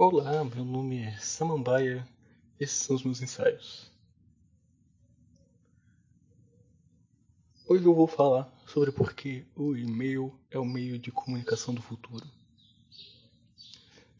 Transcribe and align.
Olá, 0.00 0.44
meu 0.44 0.64
nome 0.64 1.02
é 1.02 1.16
Samambaia, 1.18 2.06
esses 2.60 2.76
são 2.76 2.94
os 2.94 3.02
meus 3.02 3.20
ensaios. 3.20 3.90
Hoje 7.66 7.84
eu 7.84 7.92
vou 7.92 8.06
falar 8.06 8.48
sobre 8.64 8.92
por 8.92 9.12
que 9.12 9.44
o 9.56 9.74
e-mail 9.74 10.32
é 10.52 10.58
o 10.58 10.64
meio 10.64 11.00
de 11.00 11.10
comunicação 11.10 11.74
do 11.74 11.82
futuro. 11.82 12.24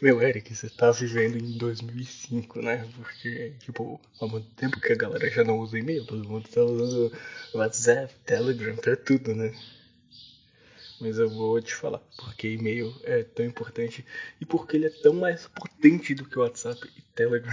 Meu, 0.02 0.20
Eric, 0.20 0.52
você 0.52 0.68
tá 0.68 0.90
vivendo 0.90 1.38
em 1.38 1.56
2005, 1.56 2.60
né? 2.60 2.84
Porque, 2.96 3.52
tipo, 3.60 4.00
há 4.20 4.26
muito 4.26 4.52
tempo 4.56 4.80
que 4.80 4.92
a 4.92 4.96
galera 4.96 5.30
já 5.30 5.44
não 5.44 5.60
usa 5.60 5.78
e-mail, 5.78 6.04
todo 6.04 6.28
mundo 6.28 6.48
tá 6.48 6.60
usando 6.60 7.16
WhatsApp, 7.54 8.12
Telegram, 8.26 8.74
pra 8.74 8.96
tudo, 8.96 9.32
né? 9.32 9.54
Mas 11.00 11.18
eu 11.18 11.30
vou 11.30 11.60
te 11.60 11.74
falar 11.74 12.00
porque 12.16 12.48
e-mail 12.48 12.94
é 13.04 13.22
tão 13.22 13.46
importante 13.46 14.04
e 14.40 14.46
porque 14.46 14.76
ele 14.76 14.86
é 14.86 14.90
tão 14.90 15.14
mais 15.14 15.46
potente 15.48 16.14
do 16.14 16.24
que 16.24 16.38
o 16.38 16.42
WhatsApp 16.42 16.80
e 16.96 17.02
Telegram. 17.14 17.52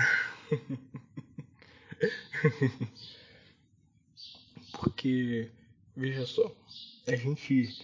porque, 4.80 5.50
veja 5.96 6.26
só, 6.26 6.56
a 7.08 7.16
gente 7.16 7.78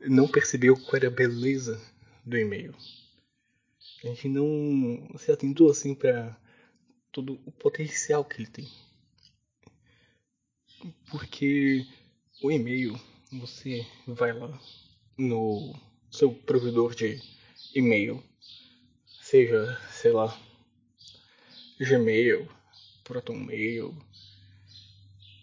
não 0.00 0.28
percebeu 0.28 0.76
qual 0.76 0.96
era 0.96 1.08
a 1.08 1.10
beleza 1.10 1.80
do 2.24 2.36
e-mail. 2.36 2.74
A 4.04 4.08
gente 4.08 4.28
não 4.28 5.18
se 5.18 5.32
atentou 5.32 5.70
assim 5.70 5.94
para 5.94 6.36
todo 7.10 7.40
o 7.44 7.50
potencial 7.50 8.24
que 8.24 8.42
ele 8.42 8.50
tem. 8.50 8.68
Porque 11.10 11.84
o 12.42 12.50
e-mail, 12.50 12.98
você 13.32 13.84
vai 14.06 14.32
lá, 14.32 14.60
no 15.18 15.74
seu 16.10 16.32
provedor 16.32 16.94
de 16.94 17.20
e-mail, 17.74 18.22
seja, 19.20 19.76
sei 19.90 20.12
lá, 20.12 20.38
Gmail, 21.80 22.48
ProtonMail, 23.04 23.94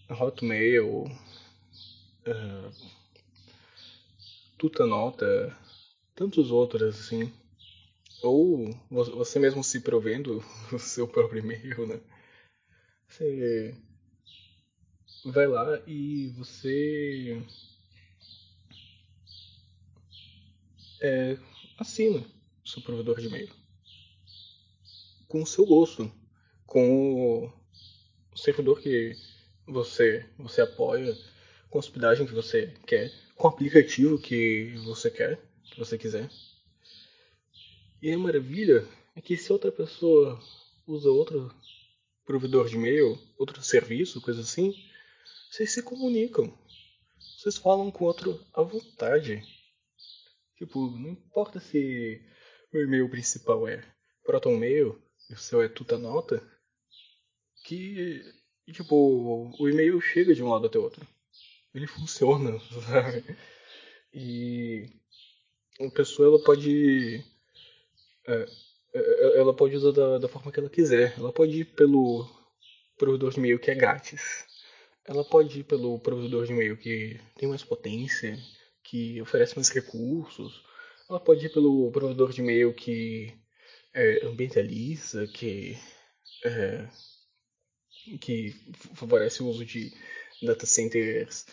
Hotmail, 0.09 1.03
uh, 2.27 2.71
Tutanota, 4.57 5.57
tantos 6.15 6.51
outros 6.51 6.81
assim. 6.81 7.31
Ou 8.23 8.73
você 8.89 9.39
mesmo 9.39 9.63
se 9.63 9.81
provendo 9.81 10.43
o 10.71 10.79
seu 10.79 11.07
próprio 11.07 11.39
e-mail, 11.39 11.85
né? 11.85 11.99
Você 13.07 13.75
vai 15.25 15.47
lá 15.47 15.79
e 15.85 16.29
você 16.37 17.41
é, 21.01 21.37
assina 21.77 22.25
o 22.63 22.67
seu 22.67 22.81
provedor 22.81 23.19
de 23.19 23.27
e-mail 23.27 23.65
com 25.35 25.41
o 25.41 25.45
seu 25.45 25.65
gosto, 25.65 26.09
com 26.65 27.51
o 28.31 28.37
servidor 28.37 28.79
que 28.79 29.13
você, 29.67 30.25
você 30.37 30.61
apoia, 30.61 31.13
com 31.69 31.77
a 31.77 31.79
hospedagem 31.79 32.25
que 32.25 32.33
você 32.33 32.73
quer, 32.87 33.11
com 33.35 33.47
o 33.47 33.51
aplicativo 33.51 34.17
que 34.17 34.73
você 34.85 35.09
quer, 35.09 35.37
que 35.63 35.77
você 35.77 35.97
quiser. 35.97 36.29
E 38.01 38.11
a 38.11 38.17
maravilha 38.17 38.87
é 39.15 39.21
que 39.21 39.35
se 39.35 39.51
outra 39.51 39.71
pessoa 39.71 40.39
usa 40.87 41.09
outro 41.09 41.53
provedor 42.25 42.69
de 42.69 42.75
e-mail, 42.75 43.19
outro 43.37 43.61
serviço, 43.61 44.21
coisa 44.21 44.41
assim, 44.41 44.73
vocês 45.51 45.73
se 45.73 45.81
comunicam. 45.81 46.57
Vocês 47.19 47.57
falam 47.57 47.91
com 47.91 48.05
outro 48.05 48.39
à 48.53 48.61
vontade. 48.61 49.43
Tipo, 50.57 50.89
não 50.91 51.11
importa 51.11 51.59
se 51.59 52.21
o 52.73 52.77
e-mail 52.77 53.09
principal 53.09 53.67
é 53.67 53.83
ProtonMail 54.23 55.01
e 55.29 55.33
o 55.33 55.37
seu 55.37 55.61
é 55.61 55.67
Tutanota, 55.67 56.41
que, 57.63 58.21
tipo, 58.71 59.53
o 59.59 59.69
e-mail 59.69 59.99
chega 59.99 60.33
de 60.33 60.43
um 60.43 60.49
lado 60.49 60.67
até 60.67 60.79
outro. 60.79 61.05
Ele 61.73 61.87
funciona, 61.87 62.59
sabe? 62.87 63.23
E 64.13 64.89
a 65.79 65.89
pessoa 65.89 66.29
ela 66.29 66.43
pode 66.43 67.23
é, 68.27 68.45
é, 68.93 69.39
ela 69.39 69.53
pode 69.53 69.75
usar 69.75 69.91
da, 69.91 70.17
da, 70.17 70.27
forma 70.27 70.51
que 70.51 70.59
ela 70.59 70.69
quiser. 70.69 71.13
Ela 71.17 71.31
pode 71.31 71.59
ir 71.59 71.65
pelo 71.65 72.27
provedor 72.97 73.31
de 73.31 73.39
e-mail 73.39 73.59
que 73.59 73.69
é 73.69 73.75
grátis. 73.75 74.45
Ela 75.05 75.23
pode 75.23 75.59
ir 75.59 75.63
pelo 75.63 75.99
provedor 75.99 76.45
de 76.45 76.53
e-mail 76.53 76.77
que 76.77 77.19
tem 77.35 77.47
mais 77.47 77.63
potência, 77.63 78.37
que 78.85 79.21
oferece 79.21 79.55
mais 79.55 79.69
recursos. 79.69 80.63
Ela 81.09 81.19
pode 81.19 81.45
ir 81.45 81.49
pelo 81.53 81.91
provedor 81.91 82.31
de 82.31 82.41
e-mail 82.41 82.73
que 82.73 83.33
é 83.93 84.25
ambientalista, 84.25 85.27
que, 85.27 85.77
é, 86.43 86.87
que 88.19 88.53
favorece 88.93 89.41
o 89.41 89.47
uso 89.47 89.65
de 89.65 89.91
data 90.41 90.65
centers 90.65 91.45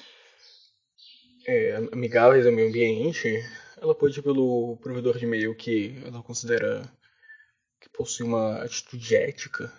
é, 1.47 1.77
amigáveis 1.93 2.47
ao 2.47 2.53
meio 2.53 2.69
ambiente. 2.69 3.29
Ela 3.81 3.95
pode 3.95 4.19
ir 4.19 4.23
pelo 4.23 4.77
provedor 4.79 5.19
de 5.19 5.25
e-mail 5.25 5.55
que 5.57 5.97
ela 6.05 6.23
considera 6.23 6.83
que 7.81 7.89
possui 7.89 8.27
uma 8.27 8.63
atitude 8.63 9.17
ética. 9.17 9.73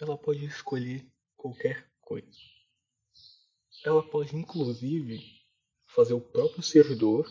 Ela 0.00 0.16
pode 0.16 0.44
escolher 0.44 1.04
qualquer 1.36 1.88
coisa. 2.00 2.28
Ela 3.84 4.02
pode, 4.02 4.36
inclusive, 4.36 5.37
fazer 5.88 6.14
o 6.14 6.20
próprio 6.20 6.62
servidor 6.62 7.30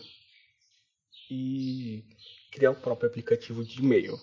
e 1.30 2.04
criar 2.50 2.72
o 2.72 2.80
próprio 2.80 3.08
aplicativo 3.08 3.64
de 3.64 3.80
e-mail. 3.80 4.18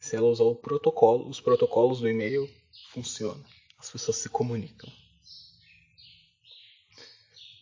Se 0.00 0.16
ela 0.16 0.28
usar 0.28 0.44
o 0.44 0.54
protocolo, 0.54 1.28
os 1.28 1.40
protocolos 1.40 2.00
do 2.00 2.08
e-mail, 2.08 2.48
funciona. 2.92 3.44
As 3.78 3.90
pessoas 3.90 4.16
se 4.16 4.28
comunicam. 4.28 4.90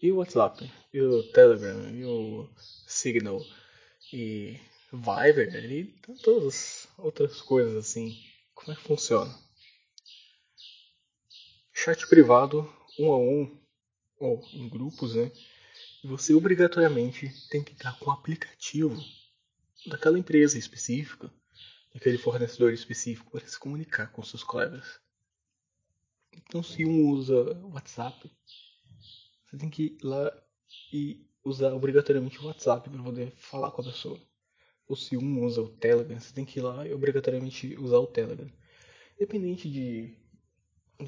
E 0.02 0.12
o 0.12 0.16
WhatsApp, 0.16 0.70
e 0.92 1.00
o 1.00 1.22
Telegram, 1.32 1.90
e 1.94 2.04
o 2.04 2.48
Signal, 2.86 3.42
e 4.12 4.60
Viber, 4.92 5.72
e 5.72 5.84
tantas 6.02 6.86
outras 6.98 7.40
coisas 7.40 7.74
assim. 7.76 8.16
Como 8.54 8.72
é 8.72 8.76
que 8.76 8.82
funciona? 8.82 9.34
Chat 11.72 12.06
privado, 12.08 12.70
um 12.98 13.12
a 13.12 13.18
um, 13.18 13.58
ou 14.18 14.46
em 14.52 14.68
grupos, 14.68 15.14
né? 15.14 15.30
Você 16.04 16.34
obrigatoriamente 16.34 17.30
tem 17.48 17.62
que 17.62 17.72
estar 17.72 17.98
com 17.98 18.10
o 18.10 18.12
aplicativo 18.12 18.96
daquela 19.86 20.18
empresa 20.18 20.58
específica, 20.58 21.32
daquele 21.92 22.18
fornecedor 22.18 22.72
específico 22.72 23.30
para 23.30 23.46
se 23.46 23.58
comunicar 23.58 24.12
com 24.12 24.22
seus 24.22 24.42
colegas. 24.42 25.00
Então, 26.32 26.62
se 26.62 26.84
um 26.84 27.08
usa 27.10 27.58
WhatsApp, 27.64 28.30
você 29.44 29.56
tem 29.56 29.70
que 29.70 29.82
ir 29.84 29.98
lá 30.02 30.32
e 30.92 31.26
usar 31.44 31.72
obrigatoriamente 31.72 32.38
o 32.40 32.46
WhatsApp 32.46 32.90
para 32.90 33.02
poder 33.02 33.32
falar 33.36 33.70
com 33.70 33.80
a 33.82 33.84
pessoa. 33.84 34.20
Ou 34.88 34.96
se 34.96 35.16
um 35.16 35.44
usa 35.44 35.62
o 35.62 35.68
Telegram, 35.68 36.18
você 36.18 36.32
tem 36.32 36.44
que 36.44 36.58
ir 36.58 36.62
lá 36.62 36.86
e 36.86 36.92
obrigatoriamente 36.92 37.76
usar 37.76 37.98
o 37.98 38.06
Telegram. 38.06 38.50
Independente 39.16 39.70
de 39.70 40.14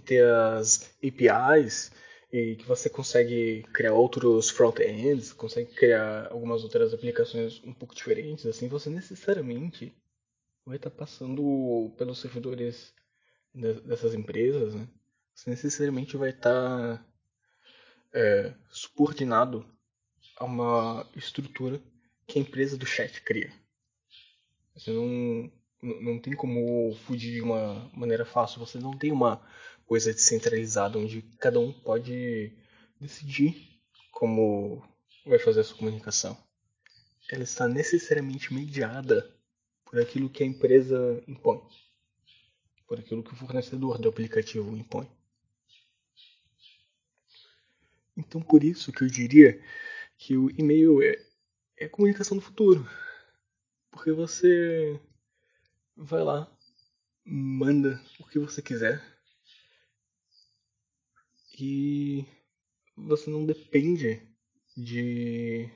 ter 0.04 0.24
as 0.24 0.96
APIs 1.02 1.92
e 2.32 2.56
que 2.56 2.66
você 2.66 2.90
consegue 2.90 3.62
criar 3.72 3.94
outros 3.94 4.50
front-ends, 4.50 5.32
consegue 5.32 5.72
criar 5.74 6.28
algumas 6.30 6.62
outras 6.62 6.92
aplicações 6.92 7.62
um 7.64 7.72
pouco 7.72 7.94
diferentes, 7.94 8.44
assim, 8.46 8.68
você 8.68 8.90
necessariamente 8.90 9.94
vai 10.64 10.76
estar 10.76 10.90
passando 10.90 11.92
pelos 11.96 12.20
servidores 12.20 12.92
dessas 13.54 14.14
empresas, 14.14 14.74
né? 14.74 14.86
Você 15.34 15.50
necessariamente 15.50 16.16
vai 16.16 16.30
estar 16.30 17.06
é, 18.12 18.52
subordinado 18.70 19.64
a 20.36 20.44
uma 20.44 21.08
estrutura 21.16 21.80
que 22.26 22.38
a 22.38 22.42
empresa 22.42 22.76
do 22.76 22.84
chat 22.84 23.22
cria. 23.22 23.52
Você 24.74 24.90
não, 24.90 25.50
não 25.80 26.18
tem 26.18 26.34
como 26.34 26.94
fugir 27.06 27.34
de 27.34 27.40
uma 27.40 27.88
maneira 27.94 28.24
fácil. 28.24 28.60
Você 28.60 28.78
não 28.78 28.96
tem 28.96 29.10
uma 29.10 29.40
coisa 29.88 30.12
descentralizada 30.12 30.98
onde 30.98 31.22
cada 31.40 31.58
um 31.58 31.72
pode 31.72 32.52
decidir 33.00 33.80
como 34.12 34.86
vai 35.24 35.38
fazer 35.38 35.60
a 35.60 35.64
sua 35.64 35.78
comunicação. 35.78 36.36
Ela 37.30 37.42
está 37.42 37.66
necessariamente 37.66 38.52
mediada 38.52 39.34
por 39.86 39.98
aquilo 39.98 40.28
que 40.28 40.42
a 40.42 40.46
empresa 40.46 41.24
impõe, 41.26 41.62
por 42.86 43.00
aquilo 43.00 43.22
que 43.22 43.32
o 43.32 43.36
fornecedor 43.36 43.98
do 43.98 44.10
aplicativo 44.10 44.76
impõe. 44.76 45.10
Então, 48.14 48.42
por 48.42 48.62
isso 48.62 48.92
que 48.92 49.02
eu 49.02 49.08
diria 49.08 49.62
que 50.18 50.36
o 50.36 50.50
e-mail 50.58 51.02
é, 51.02 51.16
é 51.78 51.84
a 51.86 51.90
comunicação 51.90 52.36
do 52.36 52.42
futuro. 52.42 52.86
Porque 53.90 54.12
você 54.12 55.00
vai 55.96 56.22
lá, 56.22 56.50
manda 57.24 58.02
o 58.18 58.26
que 58.26 58.38
você 58.38 58.60
quiser 58.60 59.17
e 61.60 62.26
você 62.96 63.30
não 63.30 63.44
depende 63.44 64.22
de 64.76 65.70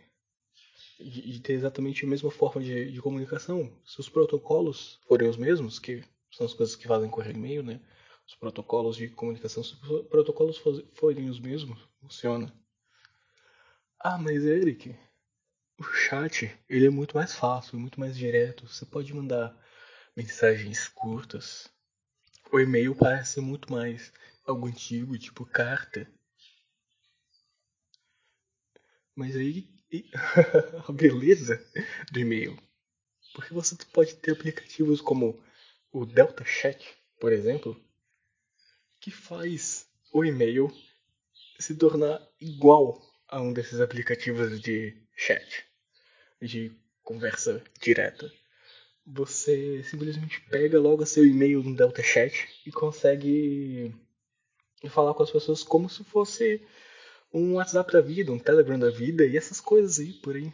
de, 1.03 1.33
de 1.33 1.41
ter 1.41 1.55
exatamente 1.55 2.05
a 2.05 2.09
mesma 2.09 2.31
forma 2.31 2.63
de, 2.63 2.91
de, 2.91 3.03
comunicação. 3.03 3.71
Se 3.85 4.01
os 4.01 4.09
protocolos 4.09 5.01
forem 5.07 5.29
os 5.29 5.37
mesmos, 5.37 5.79
que 5.79 6.05
são 6.31 6.47
as 6.47 6.55
coisas 6.55 6.77
que 6.77 6.87
fazem 6.87 7.11
correr 7.11 7.35
e-mail, 7.35 7.63
né? 7.63 7.81
Os 8.27 8.35
protocolos 8.37 8.97
de 8.97 9.09
comunicação, 9.09 9.63
se 9.65 9.75
os 9.75 10.07
protocolos 10.07 10.61
forem 10.95 11.29
os 11.29 11.41
mesmos, 11.41 11.79
funciona. 12.01 12.53
Ah, 13.99 14.17
mas 14.17 14.45
Eric, 14.45 14.95
o 15.79 15.85
chat 15.85 16.51
ele 16.69 16.87
é 16.87 16.91
muito 16.91 17.17
mais 17.17 17.35
fácil, 17.35 17.79
muito 17.79 17.99
mais 17.99 18.17
direto. 18.17 18.67
Você 18.67 18.87
pode 18.87 19.13
mandar 19.13 19.57
mensagens 20.17 20.89
curtas. 20.89 21.69
O 22.53 22.61
e-mail 22.61 22.95
parece 22.95 23.41
muito 23.41 23.73
mais 23.73 24.13
algo 24.45 24.67
antigo, 24.67 25.19
tipo 25.19 25.45
carta. 25.47 26.11
Mas 29.15 29.37
aí 29.37 29.69
a 30.89 30.93
beleza 30.93 31.65
do 32.11 32.19
e-mail. 32.19 32.57
Porque 33.35 33.53
você 33.53 33.77
pode 33.93 34.15
ter 34.17 34.33
aplicativos 34.33 35.01
como 35.01 35.43
o 35.91 36.05
Delta 36.07 36.45
Chat, 36.45 36.97
por 37.21 37.33
exemplo, 37.33 37.79
que 39.01 39.11
faz 39.11 39.87
o 40.13 40.25
e-mail 40.25 40.71
se 41.59 41.75
tornar 41.77 42.21
igual 42.41 43.01
a 43.29 43.41
um 43.41 43.53
desses 43.53 43.81
aplicativos 43.81 44.61
de 44.61 44.97
chat, 45.17 45.65
de 46.41 46.73
conversa 47.03 47.63
direta. 47.81 48.31
Você 49.07 49.83
simplesmente 49.85 50.41
pega 50.43 50.79
logo 50.79 51.07
seu 51.07 51.27
e-mail 51.27 51.63
no 51.63 51.75
Delta 51.75 52.03
Chat 52.03 52.49
e 52.65 52.71
consegue 52.71 53.95
falar 54.89 55.15
com 55.15 55.23
as 55.23 55.31
pessoas 55.31 55.63
como 55.63 55.89
se 55.89 56.05
fosse 56.05 56.61
um 57.33 57.55
WhatsApp 57.55 57.93
da 57.93 58.01
vida, 58.01 58.33
um 58.33 58.39
Telegram 58.39 58.79
da 58.79 58.91
vida 58.91 59.25
e 59.25 59.37
essas 59.37 59.61
coisas 59.61 59.99
aí 59.99 60.13
por 60.13 60.37
aí. 60.37 60.53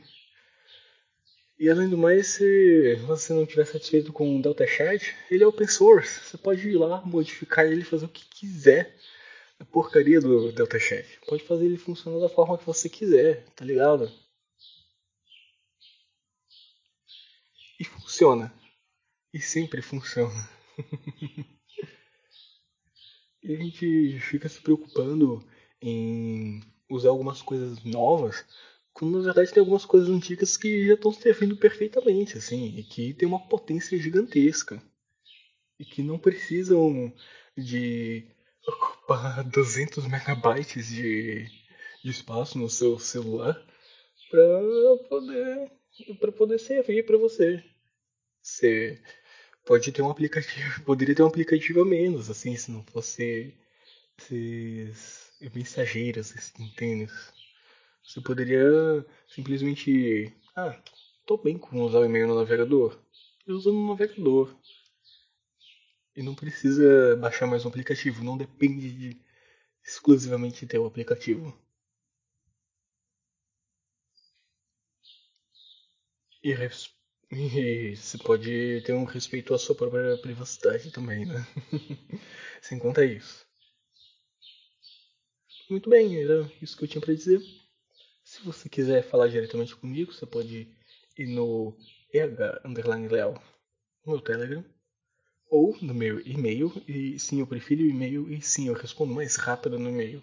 E 1.58 1.68
além 1.68 1.88
do 1.88 1.98
mais, 1.98 2.28
se 2.28 2.94
você 3.06 3.32
não 3.32 3.42
estiver 3.42 3.66
satisfeito 3.66 4.12
com 4.12 4.38
o 4.38 4.40
Delta 4.42 4.64
Chat, 4.64 5.12
ele 5.28 5.42
é 5.42 5.46
open 5.46 5.66
source. 5.66 6.20
Você 6.20 6.38
pode 6.38 6.68
ir 6.68 6.76
lá, 6.76 7.00
modificar 7.00 7.66
ele, 7.66 7.82
fazer 7.82 8.04
o 8.04 8.08
que 8.08 8.24
quiser 8.26 8.96
a 9.58 9.64
porcaria 9.64 10.20
do 10.20 10.52
Delta 10.52 10.78
Chat. 10.78 11.18
Pode 11.26 11.42
fazer 11.42 11.64
ele 11.64 11.76
funcionar 11.76 12.20
da 12.20 12.28
forma 12.28 12.56
que 12.56 12.64
você 12.64 12.88
quiser, 12.88 13.44
tá 13.56 13.64
ligado? 13.64 14.08
E 17.80 17.84
funciona. 17.84 18.54
E 19.34 19.40
sempre 19.40 19.82
funciona. 19.82 20.48
e 23.42 23.54
a 23.54 23.56
gente 23.56 24.18
fica 24.20 24.48
se 24.48 24.60
preocupando 24.60 25.44
em 25.80 26.60
usar 26.90 27.10
algumas 27.10 27.42
coisas 27.42 27.82
novas, 27.84 28.44
quando 28.92 29.18
na 29.18 29.24
verdade 29.24 29.52
tem 29.52 29.60
algumas 29.60 29.84
coisas 29.84 30.08
antigas 30.08 30.56
que 30.56 30.86
já 30.86 30.94
estão 30.94 31.12
servindo 31.12 31.56
perfeitamente, 31.56 32.36
assim, 32.36 32.76
e 32.76 32.82
que 32.82 33.14
tem 33.14 33.28
uma 33.28 33.46
potência 33.48 33.96
gigantesca. 33.98 34.82
E 35.78 35.84
que 35.84 36.02
não 36.02 36.18
precisam 36.18 37.12
de 37.56 38.26
ocupar 38.66 39.44
200 39.48 40.06
megabytes 40.08 40.88
de, 40.88 41.44
de 42.02 42.10
espaço 42.10 42.58
no 42.58 42.68
seu 42.68 42.98
celular 42.98 43.54
para 44.30 44.48
poder 45.08 45.70
para 46.20 46.32
poder 46.32 46.58
servir 46.58 47.04
para 47.04 47.16
você. 47.16 47.62
Você 48.42 49.00
pode 49.68 49.92
ter 49.92 50.00
um 50.00 50.10
aplicativo, 50.10 50.82
poderia 50.82 51.14
ter 51.14 51.22
um 51.22 51.26
aplicativo 51.26 51.82
a 51.82 51.84
menos, 51.84 52.30
assim, 52.30 52.56
se 52.56 52.70
não 52.70 52.82
fosse 52.84 53.54
esses 54.18 55.30
mensageiros, 55.54 56.32
tênis. 56.74 57.12
Você 58.02 58.22
poderia 58.22 58.64
simplesmente, 59.28 60.34
ah, 60.56 60.80
tô 61.26 61.36
bem 61.36 61.58
com 61.58 61.82
usar 61.82 61.98
o 62.00 62.04
e-mail 62.06 62.26
no 62.28 62.36
navegador. 62.36 62.98
Eu 63.46 63.56
uso 63.56 63.70
no 63.70 63.88
navegador. 63.88 64.56
E 66.16 66.22
não 66.22 66.34
precisa 66.34 67.16
baixar 67.16 67.46
mais 67.46 67.64
um 67.64 67.68
aplicativo, 67.68 68.24
não 68.24 68.38
depende 68.38 68.90
de 68.90 69.20
exclusivamente 69.84 70.66
ter 70.66 70.78
o 70.78 70.86
aplicativo. 70.86 71.54
E, 76.42 76.52
e 77.30 77.94
você 77.96 78.18
pode 78.18 78.82
ter 78.84 78.92
um 78.92 79.04
respeito 79.04 79.54
à 79.54 79.58
sua 79.58 79.74
própria 79.74 80.16
privacidade 80.18 80.90
também, 80.90 81.26
né? 81.26 81.46
Sem 82.62 82.78
contar 82.78 83.04
isso. 83.04 83.46
Muito 85.70 85.90
bem, 85.90 86.22
era 86.22 86.50
isso 86.62 86.76
que 86.76 86.84
eu 86.84 86.88
tinha 86.88 87.00
para 87.00 87.14
dizer. 87.14 87.40
Se 88.24 88.42
você 88.42 88.68
quiser 88.68 89.02
falar 89.02 89.28
diretamente 89.28 89.76
comigo, 89.76 90.12
você 90.12 90.26
pode 90.26 90.68
ir 91.18 91.26
no 91.26 91.76
EH 92.12 93.08
Leal, 93.10 93.42
no 94.06 94.20
Telegram 94.20 94.64
ou 95.50 95.76
no 95.80 95.94
meu 95.94 96.20
e-mail, 96.26 96.70
e 96.86 97.18
sim, 97.18 97.40
eu 97.40 97.46
prefiro 97.46 97.82
o 97.82 97.86
e-mail, 97.86 98.30
e 98.30 98.42
sim, 98.42 98.68
eu 98.68 98.74
respondo 98.74 99.14
mais 99.14 99.36
rápido 99.36 99.78
no 99.78 99.88
e-mail, 99.88 100.22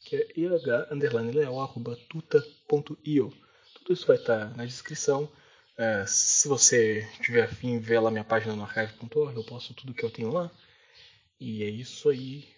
que 0.00 0.16
é 0.16 0.28
ih_leal.tuta.io. 0.36 3.32
Tudo 3.74 3.92
isso 3.92 4.06
vai 4.06 4.16
estar 4.16 4.54
na 4.56 4.66
descrição. 4.66 5.30
É, 5.76 6.04
se 6.06 6.48
você 6.48 7.08
tiver 7.20 7.44
afim, 7.44 7.78
ver 7.78 8.00
lá 8.00 8.10
minha 8.10 8.24
página 8.24 8.54
no 8.54 8.62
archive.org, 8.62 9.36
eu 9.36 9.44
posto 9.44 9.74
tudo 9.74 9.94
que 9.94 10.04
eu 10.04 10.10
tenho 10.10 10.30
lá. 10.30 10.50
E 11.40 11.62
é 11.62 11.68
isso 11.68 12.08
aí. 12.08 12.48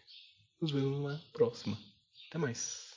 Nos 0.60 0.70
vemos 0.70 1.00
na 1.02 1.18
próxima. 1.32 1.78
Até 2.28 2.38
mais. 2.38 2.93